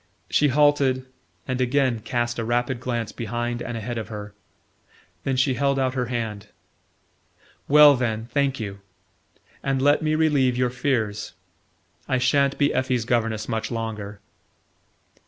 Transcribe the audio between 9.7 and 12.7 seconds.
let me relieve your fears. I sha'n't